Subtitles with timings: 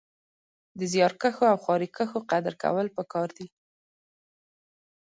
[0.79, 3.47] د زيارکښو او خواريکښو قدر کول پکار دی